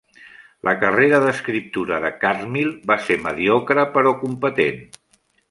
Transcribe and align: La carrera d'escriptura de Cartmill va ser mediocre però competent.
La 0.69 0.71
carrera 0.83 1.19
d'escriptura 1.23 1.99
de 2.05 2.11
Cartmill 2.23 2.73
va 2.93 2.99
ser 3.09 3.19
mediocre 3.27 3.85
però 3.99 4.17
competent. 4.25 4.83